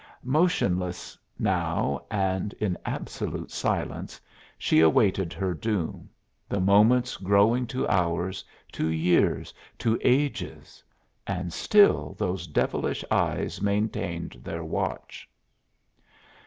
[0.23, 4.19] Motionless now and in absolute silence,
[4.57, 6.09] she awaited her doom,
[6.49, 10.83] the moments growing to hours, to years, to ages;
[11.27, 15.29] and still those devilish eyes maintained their watch.